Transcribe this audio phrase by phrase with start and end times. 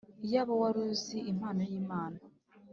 [0.25, 2.19] “Iyaba wari uzi impano y’Imana